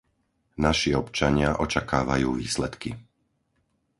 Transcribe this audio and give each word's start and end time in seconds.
Naši 0.65 0.91
občania 1.03 1.49
očakávajú 1.65 2.29
výsledky. 2.41 2.89